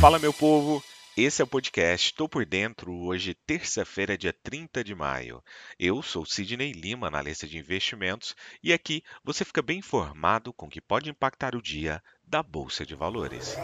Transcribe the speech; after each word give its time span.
Fala, 0.00 0.18
meu 0.18 0.32
povo! 0.32 0.82
Esse 1.14 1.42
é 1.42 1.44
o 1.44 1.46
podcast 1.46 2.14
Tô 2.14 2.26
por 2.26 2.46
Dentro, 2.46 2.90
hoje, 2.90 3.34
terça-feira, 3.34 4.16
dia 4.16 4.32
30 4.32 4.82
de 4.82 4.94
maio. 4.94 5.44
Eu 5.78 6.00
sou 6.00 6.24
Sidney 6.24 6.72
Lima, 6.72 7.08
analista 7.08 7.46
de 7.46 7.58
investimentos, 7.58 8.34
e 8.62 8.72
aqui 8.72 9.02
você 9.22 9.44
fica 9.44 9.60
bem 9.60 9.80
informado 9.80 10.54
com 10.54 10.64
o 10.64 10.70
que 10.70 10.80
pode 10.80 11.10
impactar 11.10 11.54
o 11.54 11.60
dia 11.60 12.02
da 12.26 12.42
Bolsa 12.42 12.86
de 12.86 12.94
Valores. 12.94 13.58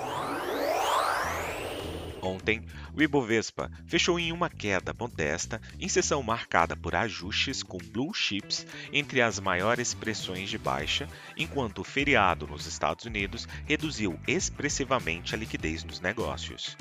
Ontem, 2.22 2.64
o 2.94 3.02
Ibovespa 3.02 3.70
fechou 3.86 4.18
em 4.18 4.32
uma 4.32 4.48
queda 4.48 4.94
modesta 4.98 5.60
em 5.78 5.86
sessão 5.88 6.22
marcada 6.22 6.74
por 6.76 6.94
ajustes 6.94 7.62
com 7.62 7.76
blue 7.78 8.14
chips 8.14 8.66
entre 8.92 9.20
as 9.20 9.38
maiores 9.38 9.92
pressões 9.94 10.48
de 10.48 10.56
baixa, 10.58 11.06
enquanto 11.36 11.80
o 11.80 11.84
feriado 11.84 12.46
nos 12.46 12.66
Estados 12.66 13.04
Unidos 13.04 13.46
reduziu 13.66 14.18
expressivamente 14.26 15.34
a 15.34 15.38
liquidez 15.38 15.84
nos 15.84 16.00
negócios. 16.00 16.76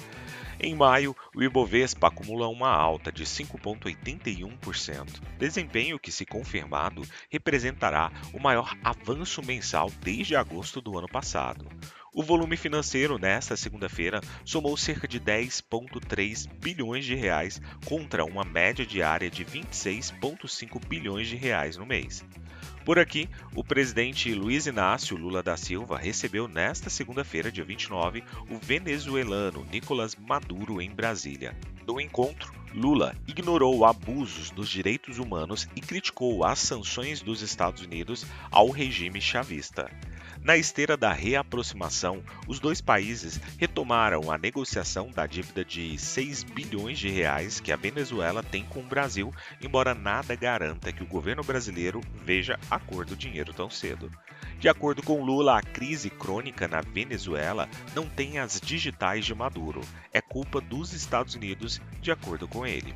Em 0.61 0.75
maio, 0.75 1.15
o 1.33 1.41
Ibovespa 1.41 2.07
acumula 2.07 2.49
uma 2.49 2.67
alta 2.69 3.13
de 3.13 3.23
5,81%, 3.23 5.21
desempenho 5.37 5.97
que, 5.97 6.11
se 6.11 6.25
confirmado, 6.25 7.01
representará 7.29 8.11
o 8.33 8.41
maior 8.41 8.75
avanço 8.83 9.41
mensal 9.41 9.89
desde 10.01 10.35
agosto 10.35 10.81
do 10.81 10.97
ano 10.97 11.07
passado. 11.07 11.65
O 12.13 12.21
volume 12.21 12.57
financeiro 12.57 13.17
nesta 13.17 13.55
segunda-feira 13.55 14.19
somou 14.43 14.75
cerca 14.75 15.07
de 15.07 15.17
10,3 15.17 16.49
bilhões 16.59 17.05
de 17.05 17.15
reais 17.15 17.61
contra 17.85 18.25
uma 18.25 18.43
média 18.43 18.85
diária 18.85 19.31
de 19.31 19.45
26,5 19.45 20.85
bilhões 20.85 21.29
de 21.29 21.37
reais 21.37 21.77
no 21.77 21.85
mês. 21.85 22.21
Por 22.89 22.97
aqui, 22.97 23.29
o 23.53 23.63
presidente 23.63 24.33
Luiz 24.33 24.65
Inácio 24.65 25.15
Lula 25.15 25.43
da 25.43 25.55
Silva 25.55 25.95
recebeu 25.95 26.47
nesta 26.47 26.89
segunda-feira, 26.89 27.51
dia 27.51 27.63
29, 27.63 28.23
o 28.49 28.57
venezuelano 28.57 29.63
Nicolás 29.71 30.15
Maduro 30.15 30.81
em 30.81 30.89
Brasília. 30.89 31.55
No 31.85 32.01
encontro, 32.01 32.51
Lula 32.73 33.15
ignorou 33.27 33.85
abusos 33.85 34.49
dos 34.49 34.67
direitos 34.67 35.19
humanos 35.19 35.67
e 35.75 35.81
criticou 35.81 36.43
as 36.43 36.57
sanções 36.57 37.21
dos 37.21 37.43
Estados 37.43 37.83
Unidos 37.83 38.25
ao 38.49 38.71
regime 38.71 39.21
chavista. 39.21 39.91
Na 40.41 40.55
esteira 40.55 40.95
da 40.95 41.11
reaproximação, 41.11 42.23
os 42.47 42.61
dois 42.61 42.79
países 42.79 43.39
retomaram 43.57 44.31
a 44.31 44.37
negociação 44.37 45.11
da 45.11 45.27
dívida 45.27 45.65
de 45.65 45.97
6 45.97 46.43
bilhões 46.43 46.97
de 46.97 47.09
reais 47.09 47.59
que 47.59 47.73
a 47.73 47.75
Venezuela 47.75 48.41
tem 48.41 48.63
com 48.63 48.79
o 48.79 48.87
Brasil, 48.87 49.33
embora 49.61 49.93
nada 49.93 50.35
garanta 50.35 50.93
que 50.93 51.03
o 51.03 51.07
governo 51.07 51.43
brasileiro 51.43 51.99
veja 52.23 52.57
a 52.71 52.79
cor 52.79 53.05
do 53.05 53.17
dinheiro 53.17 53.53
tão 53.53 53.69
cedo. 53.69 54.09
De 54.57 54.69
acordo 54.69 55.03
com 55.03 55.23
Lula, 55.23 55.59
a 55.59 55.61
crise 55.61 56.09
crônica 56.09 56.69
na 56.69 56.79
Venezuela 56.79 57.67
não 57.93 58.07
tem 58.07 58.39
as 58.39 58.61
digitais 58.61 59.25
de 59.25 59.35
Maduro, 59.35 59.81
é 60.13 60.21
culpa 60.21 60.61
dos 60.61 60.93
Estados 60.93 61.35
Unidos, 61.35 61.81
de 62.01 62.11
acordo 62.11 62.47
com 62.47 62.65
ele 62.65 62.95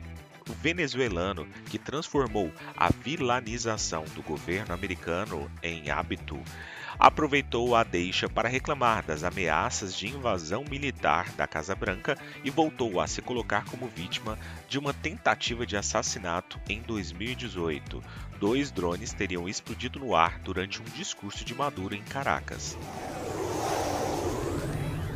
venezuelano 0.62 1.48
que 1.70 1.78
transformou 1.78 2.52
a 2.76 2.90
vilanização 2.90 4.04
do 4.16 4.22
governo 4.22 4.74
americano 4.74 5.50
em 5.62 5.90
hábito 5.90 6.42
aproveitou 7.00 7.76
a 7.76 7.84
deixa 7.84 8.30
para 8.30 8.50
reclamar 8.50 9.06
das 9.06 9.24
ameaças 9.24 9.96
de 9.96 10.08
invasão 10.08 10.64
militar 10.70 11.32
da 11.34 11.48
Casa 11.48 11.76
Branca 11.76 12.18
e 12.44 12.50
voltou 12.50 13.00
a 13.00 13.08
se 13.08 13.22
colocar 13.22 13.66
como 13.66 13.88
vítima 13.88 14.38
de 14.68 14.78
uma 14.78 14.94
tentativa 14.94 15.66
de 15.66 15.76
assassinato 15.76 16.60
em 16.70 16.82
2018. 16.82 18.02
Dois 18.40 18.72
drones 18.72 19.14
teriam 19.14 19.48
explodido 19.48 20.00
no 20.00 20.16
ar 20.16 20.40
durante 20.40 20.82
um 20.82 20.86
discurso 20.86 21.46
de 21.46 21.56
Maduro 21.56 21.96
em 21.96 22.04
Caracas. 22.04 22.78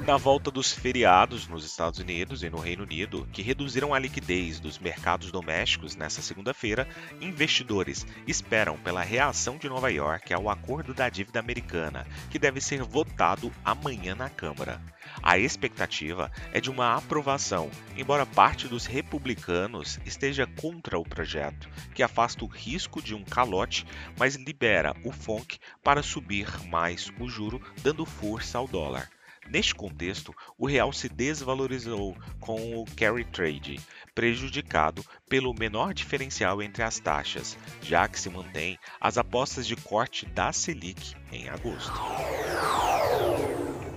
Na 0.07 0.15
volta 0.15 0.49
dos 0.49 0.71
feriados 0.71 1.49
nos 1.49 1.65
Estados 1.65 1.99
Unidos 1.99 2.41
e 2.41 2.49
no 2.49 2.59
Reino 2.59 2.83
Unido, 2.83 3.27
que 3.33 3.41
reduziram 3.41 3.93
a 3.93 3.99
liquidez 3.99 4.57
dos 4.57 4.79
mercados 4.79 5.33
domésticos 5.33 5.97
nesta 5.97 6.21
segunda-feira, 6.21 6.87
investidores 7.19 8.07
esperam 8.25 8.77
pela 8.77 9.01
reação 9.01 9.57
de 9.57 9.67
Nova 9.67 9.91
York 9.91 10.33
ao 10.33 10.49
acordo 10.49 10.93
da 10.93 11.09
dívida 11.09 11.41
americana, 11.41 12.07
que 12.31 12.39
deve 12.39 12.61
ser 12.61 12.83
votado 12.83 13.51
amanhã 13.65 14.15
na 14.15 14.29
Câmara. 14.29 14.81
A 15.21 15.37
expectativa 15.37 16.31
é 16.53 16.61
de 16.61 16.71
uma 16.71 16.95
aprovação, 16.95 17.69
embora 17.97 18.25
parte 18.25 18.65
dos 18.65 18.85
republicanos 18.85 19.99
esteja 20.05 20.47
contra 20.47 20.97
o 20.97 21.03
projeto, 21.03 21.67
que 21.93 22.01
afasta 22.01 22.45
o 22.45 22.47
risco 22.47 23.01
de 23.01 23.13
um 23.13 23.25
calote, 23.25 23.85
mas 24.17 24.35
libera 24.35 24.95
o 25.03 25.11
FONC 25.11 25.59
para 25.83 26.01
subir 26.01 26.47
mais 26.69 27.11
o 27.19 27.27
juro, 27.27 27.61
dando 27.83 28.05
força 28.05 28.57
ao 28.57 28.69
dólar. 28.69 29.09
Neste 29.49 29.73
contexto, 29.73 30.35
o 30.57 30.67
real 30.67 30.91
se 30.91 31.07
desvalorizou 31.07 32.15
com 32.39 32.81
o 32.81 32.85
carry 32.95 33.23
trade, 33.23 33.79
prejudicado 34.13 35.05
pelo 35.29 35.53
menor 35.53 35.93
diferencial 35.93 36.61
entre 36.61 36.83
as 36.83 36.99
taxas, 36.99 37.57
já 37.81 38.07
que 38.07 38.19
se 38.19 38.29
mantém 38.29 38.77
as 38.99 39.17
apostas 39.17 39.65
de 39.65 39.75
corte 39.75 40.25
da 40.25 40.51
Selic 40.51 41.15
em 41.31 41.47
agosto. 41.49 41.93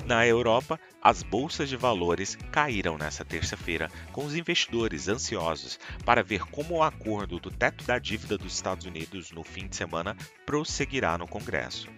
Na 0.06 0.26
Europa, 0.26 0.78
as 1.00 1.22
bolsas 1.22 1.68
de 1.68 1.76
valores 1.76 2.36
caíram 2.50 2.98
nesta 2.98 3.24
terça-feira, 3.24 3.88
com 4.12 4.24
os 4.24 4.34
investidores 4.34 5.06
ansiosos 5.06 5.78
para 6.04 6.22
ver 6.22 6.44
como 6.46 6.76
o 6.76 6.82
acordo 6.82 7.38
do 7.38 7.50
teto 7.50 7.84
da 7.84 7.96
dívida 7.96 8.36
dos 8.36 8.52
Estados 8.52 8.86
Unidos 8.86 9.30
no 9.30 9.44
fim 9.44 9.68
de 9.68 9.76
semana 9.76 10.16
prosseguirá 10.44 11.16
no 11.16 11.28
Congresso. 11.28 11.88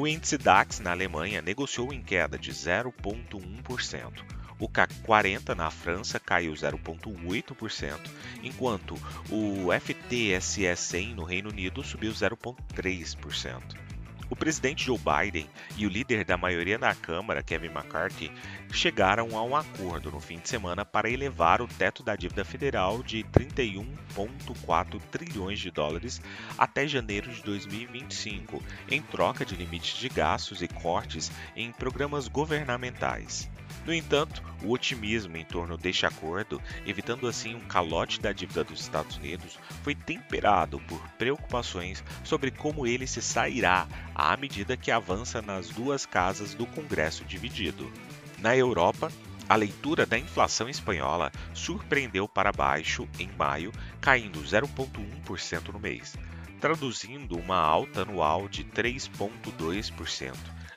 O 0.00 0.08
índice 0.08 0.38
DAX 0.38 0.80
na 0.80 0.92
Alemanha 0.92 1.42
negociou 1.42 1.92
em 1.92 2.00
queda 2.00 2.38
de 2.38 2.50
0,1%. 2.50 4.24
O 4.58 4.66
CAC 4.66 4.94
40 5.02 5.54
na 5.54 5.70
França 5.70 6.18
caiu 6.18 6.54
0,8%, 6.54 7.98
enquanto 8.42 8.94
o 9.28 9.66
FTSE 9.78 10.74
100 10.74 11.14
no 11.14 11.22
Reino 11.22 11.50
Unido 11.50 11.84
subiu 11.84 12.12
0,3%. 12.12 13.89
O 14.30 14.36
presidente 14.36 14.84
Joe 14.84 14.96
Biden 14.96 15.50
e 15.76 15.84
o 15.84 15.88
líder 15.88 16.24
da 16.24 16.36
maioria 16.36 16.78
na 16.78 16.94
Câmara, 16.94 17.42
Kevin 17.42 17.66
McCarthy, 17.66 18.30
chegaram 18.72 19.36
a 19.36 19.42
um 19.42 19.56
acordo 19.56 20.08
no 20.08 20.20
fim 20.20 20.38
de 20.38 20.48
semana 20.48 20.84
para 20.84 21.10
elevar 21.10 21.60
o 21.60 21.66
teto 21.66 22.04
da 22.04 22.14
dívida 22.14 22.44
federal 22.44 23.02
de 23.02 23.24
31,4 23.24 25.00
trilhões 25.10 25.58
de 25.58 25.72
dólares 25.72 26.22
até 26.56 26.86
janeiro 26.86 27.28
de 27.28 27.42
2025, 27.42 28.62
em 28.88 29.02
troca 29.02 29.44
de 29.44 29.56
limites 29.56 29.98
de 29.98 30.08
gastos 30.08 30.62
e 30.62 30.68
cortes 30.68 31.32
em 31.56 31.72
programas 31.72 32.28
governamentais. 32.28 33.50
No 33.86 33.94
entanto, 33.94 34.42
o 34.62 34.72
otimismo 34.72 35.36
em 35.36 35.44
torno 35.44 35.76
deste 35.76 36.04
acordo, 36.04 36.60
evitando 36.84 37.26
assim 37.26 37.54
um 37.54 37.60
calote 37.60 38.20
da 38.20 38.32
dívida 38.32 38.62
dos 38.62 38.80
Estados 38.80 39.16
Unidos, 39.16 39.58
foi 39.82 39.94
temperado 39.94 40.78
por 40.80 41.00
preocupações 41.10 42.04
sobre 42.22 42.50
como 42.50 42.86
ele 42.86 43.06
se 43.06 43.22
sairá 43.22 43.86
à 44.22 44.36
medida 44.36 44.76
que 44.76 44.90
avança 44.90 45.40
nas 45.40 45.70
duas 45.70 46.04
casas 46.04 46.52
do 46.52 46.66
Congresso 46.66 47.24
dividido. 47.24 47.90
Na 48.38 48.54
Europa, 48.54 49.10
a 49.48 49.56
leitura 49.56 50.04
da 50.04 50.18
inflação 50.18 50.68
espanhola 50.68 51.32
surpreendeu 51.54 52.28
para 52.28 52.52
baixo 52.52 53.08
em 53.18 53.30
maio, 53.38 53.72
caindo 53.98 54.38
0,1% 54.42 55.72
no 55.72 55.80
mês, 55.80 56.18
traduzindo 56.60 57.38
uma 57.38 57.56
alta 57.56 58.02
anual 58.02 58.46
de 58.46 58.62
3,2%, 58.62 60.34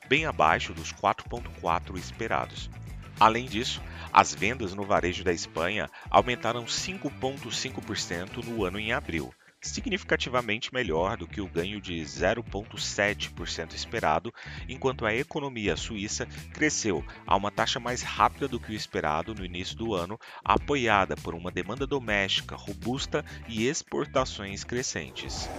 bem 0.07 0.25
abaixo 0.25 0.73
dos 0.73 0.93
4,4% 0.93 1.97
esperados. 1.97 2.69
Além 3.19 3.45
disso, 3.45 3.81
as 4.13 4.33
vendas 4.33 4.73
no 4.73 4.83
varejo 4.83 5.21
da 5.21 5.33
Espanha 5.33 5.89
aumentaram 6.09 6.63
5,5% 6.63 8.41
no 8.45 8.63
ano 8.63 8.79
em 8.79 8.93
abril, 8.93 9.33
significativamente 9.63 10.73
melhor 10.73 11.17
do 11.17 11.27
que 11.27 11.41
o 11.41 11.47
ganho 11.47 11.81
de 11.81 11.95
0,7% 12.01 13.73
esperado, 13.73 14.33
enquanto 14.67 15.05
a 15.05 15.15
economia 15.15 15.75
suíça 15.75 16.27
cresceu 16.51 17.03
a 17.25 17.35
uma 17.35 17.49
taxa 17.49 17.79
mais 17.79 18.01
rápida 18.01 18.47
do 18.47 18.59
que 18.59 18.71
o 18.71 18.75
esperado 18.75 19.33
no 19.33 19.45
início 19.45 19.75
do 19.75 19.93
ano, 19.93 20.19
apoiada 20.43 21.15
por 21.15 21.33
uma 21.33 21.51
demanda 21.51 21.87
doméstica 21.87 22.55
robusta 22.55 23.23
e 23.47 23.67
exportações 23.67 24.63
crescentes. 24.63 25.49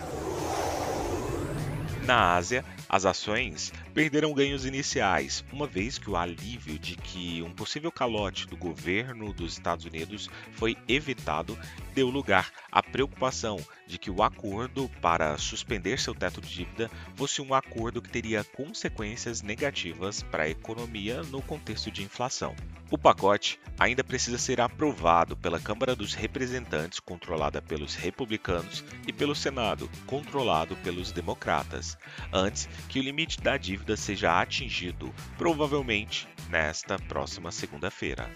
Na 2.05 2.35
Ásia, 2.35 2.62
as 2.87 3.06
ações 3.06 3.73
perderam 3.95 4.35
ganhos 4.35 4.67
iniciais, 4.67 5.43
uma 5.51 5.67
vez 5.67 5.97
que 5.97 6.11
o 6.11 6.17
alívio 6.19 6.79
de 6.79 6.97
que 6.97 7.41
um 7.41 7.51
possível 7.51 7.91
calote 7.91 8.47
do 8.47 8.59
governo 8.59 9.33
dos 9.33 9.55
Estados 9.55 9.87
Unidos 9.87 10.29
foi 10.53 10.77
evitado 10.87 11.59
deu 11.95 12.11
lugar 12.11 12.51
à 12.71 12.83
preocupação 12.83 13.59
de 13.87 13.97
que 13.97 14.11
o 14.11 14.23
acordo 14.23 14.91
para 15.01 15.39
suspender 15.39 15.99
seu 15.99 16.15
teto 16.15 16.43
de 16.43 16.49
dívida 16.49 16.91
fosse 17.17 17.41
um 17.41 17.55
acordo 17.55 18.03
que 18.03 18.11
teria 18.11 18.45
consequências 18.45 19.41
negativas 19.41 20.23
para 20.23 20.43
a 20.43 20.51
economia 20.51 21.23
no 21.23 21.41
contexto 21.41 21.91
de 21.91 22.03
inflação. 22.03 22.55
O 22.94 22.96
pacote 22.96 23.58
ainda 23.76 24.05
precisa 24.05 24.38
ser 24.38 24.61
aprovado 24.61 25.37
pela 25.37 25.58
Câmara 25.58 25.96
dos 25.96 26.14
Representantes, 26.14 27.00
controlada 27.00 27.61
pelos 27.61 27.96
republicanos, 27.96 28.85
e 29.05 29.12
pelo 29.12 29.35
Senado, 29.35 29.91
controlado 30.06 30.76
pelos 30.76 31.11
democratas, 31.11 31.99
antes 32.32 32.69
que 32.88 33.00
o 33.00 33.02
limite 33.02 33.41
da 33.41 33.56
dívida 33.56 33.96
seja 33.96 34.41
atingido, 34.41 35.12
provavelmente 35.37 36.29
nesta 36.49 36.96
próxima 36.96 37.50
segunda-feira. 37.50 38.31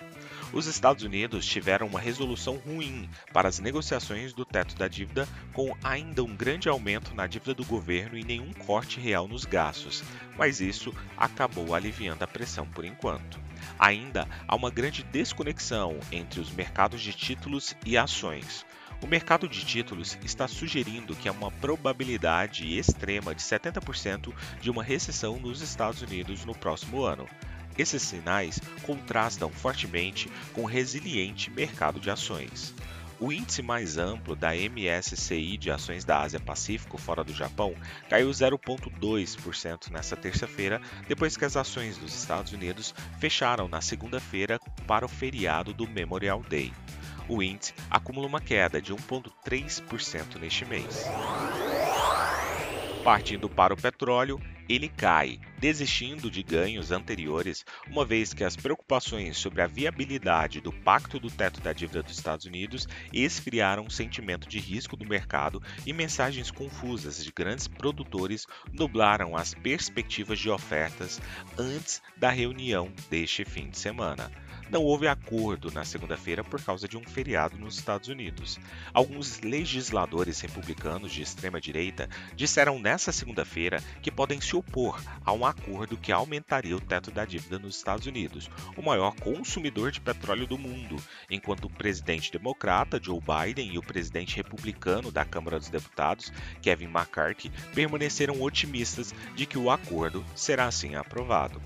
Os 0.53 0.67
Estados 0.67 1.05
Unidos 1.05 1.47
tiveram 1.47 1.87
uma 1.87 2.01
resolução 2.01 2.57
ruim 2.57 3.09
para 3.33 3.49
as 3.49 3.61
negociações 3.61 4.33
do 4.33 4.45
teto 4.45 4.75
da 4.75 4.89
dívida, 4.89 5.29
com 5.53 5.73
ainda 5.85 6.25
um 6.25 6.35
grande 6.35 6.69
aumento 6.69 7.15
na 7.15 7.29
dívida 7.29 7.55
do 7.55 7.65
governo 7.65 8.19
e 8.19 8.25
nenhum 8.25 8.53
corte 8.55 8.99
real 8.99 9.29
nos 9.29 9.45
gastos, 9.45 10.03
mas 10.37 10.61
isso 10.61 10.93
acabou 11.17 11.77
aliviando 11.77 12.25
a 12.25 12.27
pressão 12.27 12.67
por 12.67 12.85
enquanto. 12.85 13.47
Ainda 13.79 14.29
há 14.47 14.57
uma 14.57 14.71
grande 14.71 15.03
desconexão 15.05 15.99
entre 16.11 16.41
os 16.41 16.51
mercados 16.51 17.01
de 17.01 17.13
títulos 17.13 17.77
e 17.87 17.97
ações. 17.97 18.67
O 19.01 19.07
mercado 19.07 19.49
de 19.49 19.65
títulos 19.65 20.19
está 20.25 20.49
sugerindo 20.49 21.15
que 21.15 21.29
há 21.29 21.33
uma 21.33 21.53
probabilidade 21.53 22.77
extrema 22.77 23.33
de 23.33 23.41
70% 23.41 24.35
de 24.61 24.71
uma 24.71 24.83
recessão 24.83 25.39
nos 25.39 25.61
Estados 25.61 26.03
Unidos 26.03 26.45
no 26.45 26.55
próximo 26.55 27.05
ano. 27.05 27.27
Esses 27.79 28.03
sinais 28.03 28.59
contrastam 28.83 29.51
fortemente 29.51 30.29
com 30.53 30.63
o 30.63 30.67
resiliente 30.67 31.49
mercado 31.49 32.01
de 32.01 32.11
ações. 32.11 32.75
O 33.21 33.33
índice 33.33 33.63
mais 33.63 33.99
amplo 33.99 34.37
da 34.37 34.51
MSCI 34.55 35.57
de 35.57 35.73
ações 35.73 36.05
da 36.05 36.21
Ásia 36.21 36.39
Pacífico 36.39 36.97
fora 36.97 37.25
do 37.25 37.33
Japão 37.33 37.75
caiu 38.09 38.31
0,2% 38.31 39.91
nesta 39.91 40.17
terça-feira, 40.17 40.81
depois 41.09 41.37
que 41.37 41.45
as 41.45 41.57
ações 41.57 41.99
dos 41.99 42.15
Estados 42.15 42.53
Unidos 42.53 42.95
fecharam 43.19 43.67
na 43.67 43.81
segunda-feira 43.81 44.61
para 44.87 45.05
o 45.05 45.09
feriado 45.09 45.75
do 45.75 45.89
Memorial 45.89 46.43
Day. 46.49 46.73
O 47.29 47.43
índice 47.43 47.75
acumula 47.91 48.29
uma 48.29 48.41
queda 48.41 48.81
de 48.81 48.95
1,3% 48.95 50.39
neste 50.39 50.65
mês. 50.65 51.05
Partindo 53.03 53.49
para 53.49 53.75
o 53.75 53.77
petróleo, 53.77 54.41
ele 54.69 54.89
cai, 54.89 55.41
desistindo 55.59 56.31
de 56.31 56.43
ganhos 56.43 56.93
anteriores, 56.93 57.65
uma 57.89 58.05
vez 58.05 58.35
que 58.35 58.45
as 58.45 58.57
preocupações 58.57 59.37
sobre 59.37 59.63
a 59.63 59.67
viabilidade 59.67 60.61
do 60.61 60.73
pacto 60.73 61.19
do 61.19 61.31
teto 61.31 61.61
da 61.61 61.73
dívida 61.73 62.03
dos 62.03 62.17
Estados 62.17 62.45
Unidos 62.45 62.87
esfriaram 63.13 63.87
o 63.87 63.91
sentimento 63.91 64.49
de 64.49 64.59
risco 64.59 64.97
do 64.97 65.07
mercado 65.07 65.63
e 65.87 65.93
mensagens 65.93 66.51
confusas 66.51 67.23
de 67.25 67.33
grandes 67.33 67.67
produtores 67.67 68.47
nublaram 68.73 69.37
as 69.37 69.55
perspectivas 69.55 70.39
de 70.39 70.51
ofertas 70.51 71.21
antes 71.57 72.03
da 72.17 72.31
reunião 72.31 72.93
deste 73.11 73.45
fim 73.45 73.71
de 73.71 73.79
semana 73.79 74.31
não 74.71 74.83
houve 74.83 75.09
acordo 75.09 75.71
na 75.71 75.85
segunda-feira 75.85 76.45
por 76.45 76.63
causa 76.63 76.87
de 76.87 76.97
um 76.97 77.03
feriado 77.03 77.57
nos 77.59 77.77
Estados 77.77 78.09
Unidos. 78.09 78.59
Alguns 78.93 79.41
legisladores 79.41 80.41
republicanos 80.41 81.13
de 81.13 81.23
extrema-direita 81.23 82.09
disseram 82.35 82.79
nessa 82.79 83.13
segunda-feira 83.13 83.83
que 84.03 84.11
podem 84.11 84.41
se 84.41 84.55
opor 84.55 85.01
a 85.25 85.33
um 85.33 85.47
acordo 85.47 85.97
que 85.97 86.13
aumentaria 86.13 86.77
o 86.77 86.81
teto 86.81 87.11
da 87.11 87.25
dívida 87.25 87.59
nos 87.59 87.77
Estados 87.77 88.07
Unidos, 88.07 88.51
o 88.77 88.83
maior 88.83 89.15
consumidor 89.17 89.91
de 89.91 90.01
petróleo 90.01 90.47
do 90.47 90.59
mundo, 90.59 90.97
enquanto 91.31 91.65
o 91.65 91.71
presidente 91.71 92.31
democrata 92.31 93.01
Joe 93.03 93.21
Biden 93.21 93.73
e 93.73 93.79
o 93.79 93.83
presidente 93.83 94.37
republicano 94.37 95.11
da 95.11 95.25
Câmara 95.25 95.59
dos 95.59 95.69
Deputados, 95.69 96.33
Kevin 96.61 96.87
McCarthy, 96.87 97.51
permaneceram 97.75 98.43
otimistas 98.43 99.15
de 99.35 99.47
que 99.47 99.59
o 99.59 99.71
acordo 99.71 100.25
será 100.35 100.67
assim 100.67 100.95
aprovado. 100.95 101.61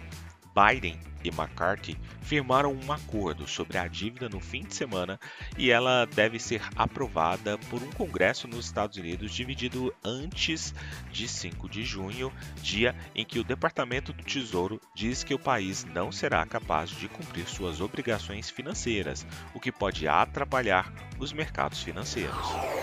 Biden 0.55 0.99
e 1.25 1.29
McCarthy 1.29 1.97
firmaram 2.21 2.73
um 2.73 2.93
acordo 2.93 3.47
sobre 3.47 3.79
a 3.79 3.87
dívida 3.87 4.29
no 4.29 4.41
fim 4.41 4.63
de 4.63 4.75
semana 4.75 5.19
e 5.57 5.71
ela 5.71 6.07
deve 6.07 6.39
ser 6.39 6.63
aprovada 6.77 7.59
por 7.71 7.83
um 7.83 7.91
Congresso 7.93 8.49
nos 8.49 8.67
Estados 8.67 8.97
Unidos 8.97 9.33
dividido 9.33 9.95
antes 10.05 10.75
de 11.11 11.29
5 11.29 11.69
de 11.69 11.85
junho, 11.85 12.33
dia 12.61 12.95
em 13.15 13.25
que 13.25 13.39
o 13.39 13.45
Departamento 13.45 14.13
do 14.13 14.23
Tesouro 14.23 14.81
diz 14.95 15.23
que 15.23 15.35
o 15.35 15.39
país 15.39 15.85
não 15.85 16.11
será 16.11 16.45
capaz 16.47 16.91
de 16.91 17.09
cumprir 17.09 17.47
suas 17.47 17.81
obrigações 17.81 18.51
financeiras, 18.51 19.27
o 19.55 19.61
que 19.61 19.71
pode 19.71 20.09
atrapalhar 20.09 20.93
os 21.19 21.33
mercados 21.33 21.83
financeiros. 21.83 22.82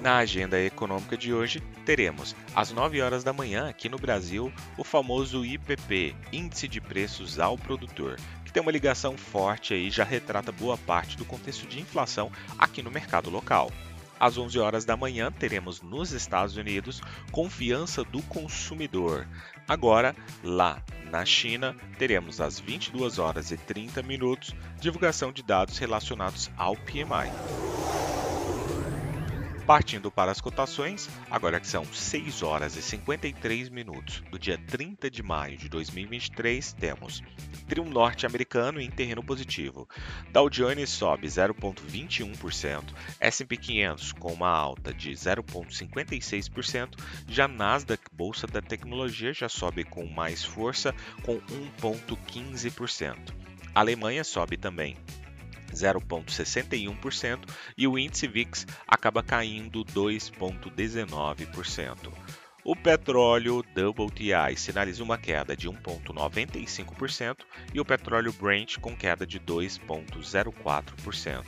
Na 0.00 0.18
agenda 0.18 0.60
econômica 0.60 1.16
de 1.16 1.34
hoje, 1.34 1.60
teremos 1.84 2.36
às 2.54 2.70
9 2.70 3.02
horas 3.02 3.24
da 3.24 3.32
manhã 3.32 3.68
aqui 3.68 3.88
no 3.88 3.98
Brasil 3.98 4.52
o 4.76 4.84
famoso 4.84 5.44
IPP, 5.44 6.14
Índice 6.32 6.68
de 6.68 6.80
Preços 6.80 7.40
ao 7.40 7.58
Produtor, 7.58 8.16
que 8.44 8.52
tem 8.52 8.62
uma 8.62 8.70
ligação 8.70 9.16
forte 9.18 9.74
aí, 9.74 9.90
já 9.90 10.04
retrata 10.04 10.52
boa 10.52 10.78
parte 10.78 11.16
do 11.16 11.24
contexto 11.24 11.66
de 11.66 11.80
inflação 11.80 12.30
aqui 12.56 12.80
no 12.80 12.92
mercado 12.92 13.28
local. 13.28 13.72
Às 14.20 14.38
11 14.38 14.58
horas 14.60 14.84
da 14.84 14.96
manhã, 14.96 15.32
teremos 15.32 15.82
nos 15.82 16.12
Estados 16.12 16.56
Unidos 16.56 17.00
confiança 17.32 18.04
do 18.04 18.22
consumidor. 18.22 19.26
Agora, 19.66 20.14
lá 20.44 20.82
na 21.10 21.24
China, 21.24 21.74
teremos 21.98 22.40
às 22.40 22.58
22 22.58 23.18
horas 23.18 23.50
e 23.50 23.56
30 23.56 24.02
minutos 24.02 24.54
divulgação 24.80 25.32
de 25.32 25.42
dados 25.42 25.78
relacionados 25.78 26.50
ao 26.56 26.76
PMI. 26.76 28.07
Partindo 29.68 30.10
para 30.10 30.32
as 30.32 30.40
cotações, 30.40 31.10
agora 31.30 31.60
que 31.60 31.66
são 31.66 31.84
6 31.84 32.42
horas 32.42 32.74
e 32.74 32.80
53 32.80 33.68
minutos 33.68 34.22
do 34.30 34.38
dia 34.38 34.56
30 34.56 35.10
de 35.10 35.22
maio 35.22 35.58
de 35.58 35.68
2023, 35.68 36.72
temos 36.72 37.22
trio 37.68 37.84
norte-americano 37.84 38.80
em 38.80 38.90
terreno 38.90 39.22
positivo. 39.22 39.86
Dow 40.32 40.48
Jones 40.48 40.88
sobe 40.88 41.26
0,21%, 41.26 42.82
S&P 43.20 43.58
500 43.58 44.12
com 44.12 44.32
uma 44.32 44.48
alta 44.48 44.94
de 44.94 45.10
0,56%, 45.10 46.98
já 47.28 47.46
Nasdaq, 47.46 48.02
bolsa 48.10 48.46
da 48.46 48.62
tecnologia, 48.62 49.34
já 49.34 49.50
sobe 49.50 49.84
com 49.84 50.06
mais 50.06 50.42
força 50.42 50.94
com 51.22 51.38
1,15%. 51.82 53.34
A 53.74 53.80
Alemanha 53.80 54.24
sobe 54.24 54.56
também 54.56 54.96
0,61% 55.72 57.48
e 57.76 57.86
o 57.86 57.98
índice 57.98 58.26
VIX 58.26 58.66
acaba 58.86 59.22
caindo 59.22 59.84
2,19%. 59.84 62.12
O 62.64 62.74
petróleo 62.76 63.60
WTI 63.60 64.56
sinaliza 64.56 65.02
uma 65.02 65.16
queda 65.16 65.56
de 65.56 65.70
1,95% 65.70 67.38
e 67.72 67.80
o 67.80 67.84
petróleo 67.84 68.32
Brent 68.32 68.78
com 68.78 68.94
queda 68.94 69.26
de 69.26 69.40
2,04%. 69.40 71.44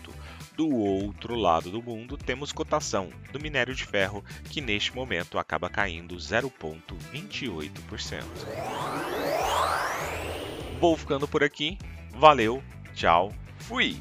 Do 0.56 0.66
outro 0.68 1.34
lado 1.34 1.70
do 1.70 1.82
mundo, 1.82 2.16
temos 2.16 2.52
cotação 2.52 3.10
do 3.32 3.40
minério 3.40 3.74
de 3.74 3.84
ferro, 3.84 4.24
que 4.48 4.62
neste 4.62 4.94
momento 4.94 5.38
acaba 5.38 5.68
caindo 5.68 6.16
0,28%. 6.16 8.24
Vou 10.80 10.96
ficando 10.96 11.28
por 11.28 11.44
aqui. 11.44 11.76
Valeu, 12.12 12.62
tchau, 12.94 13.30
fui! 13.70 13.96